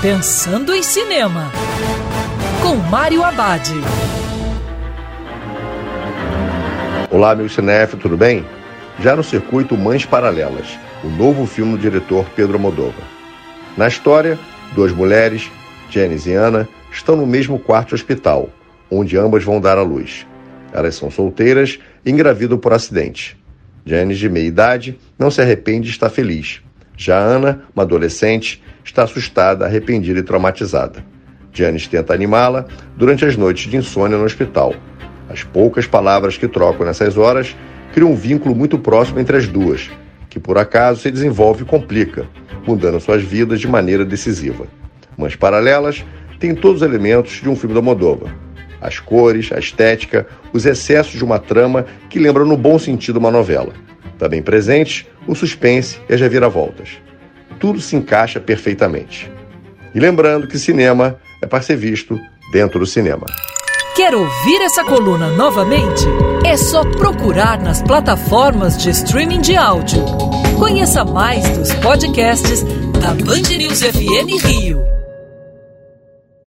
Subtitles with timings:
[0.00, 1.50] Pensando em Cinema,
[2.62, 3.68] com Mário Abad.
[7.10, 8.46] Olá, meu cinef, tudo bem?
[9.00, 13.02] Já no circuito Mães Paralelas, o novo filme do diretor Pedro Moldova.
[13.76, 14.38] Na história,
[14.72, 15.50] duas mulheres,
[15.90, 18.50] Janice e Ana, estão no mesmo quarto hospital,
[18.88, 20.24] onde ambas vão dar à luz.
[20.72, 21.76] Elas são solteiras
[22.06, 23.36] e engravidam por acidente.
[23.84, 26.62] Janice, de meia idade, não se arrepende e está feliz.
[26.98, 31.04] Já Ana, uma adolescente, está assustada, arrependida e traumatizada.
[31.52, 34.74] Janice tenta animá-la durante as noites de insônia no hospital.
[35.30, 37.56] As poucas palavras que trocam nessas horas
[37.94, 39.88] criam um vínculo muito próximo entre as duas,
[40.28, 42.26] que por acaso se desenvolve e complica,
[42.66, 44.66] mudando suas vidas de maneira decisiva.
[45.16, 46.04] Mães Paralelas
[46.40, 48.26] tem todos os elementos de um filme da Moldova.
[48.80, 53.30] As cores, a estética, os excessos de uma trama que lembra no bom sentido uma
[53.30, 53.72] novela.
[54.18, 56.98] Também presentes o suspense e as reviravoltas
[57.58, 59.30] tudo se encaixa perfeitamente.
[59.94, 62.18] E lembrando que cinema é para ser visto
[62.52, 63.26] dentro do cinema.
[63.96, 66.04] Quer ouvir essa coluna novamente?
[66.46, 70.04] É só procurar nas plataformas de streaming de áudio.
[70.58, 72.62] Conheça mais dos podcasts
[73.00, 74.97] da Band News FM Rio.